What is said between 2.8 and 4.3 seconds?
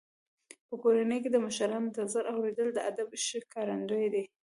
ادب ښکارندوی دی.